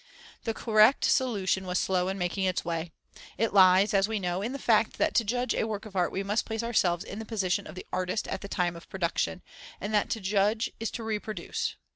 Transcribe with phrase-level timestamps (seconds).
[0.45, 2.91] The correct solution was slow in making its way.
[3.37, 6.11] It lies, as we know, in the fact that to judge a work of art
[6.11, 9.43] we must place ourselves in the position of the artist at the time of production,
[9.79, 11.75] and that to judge is to reproduce.